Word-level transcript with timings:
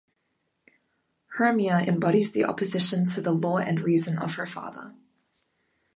Hermia 1.37 1.77
embodies 1.81 2.31
the 2.31 2.43
opposition 2.43 3.05
to 3.05 3.21
the 3.21 3.29
law 3.31 3.59
and 3.59 3.81
reason 3.81 4.17
of 4.17 4.33
her 4.33 4.47
father. 4.47 4.95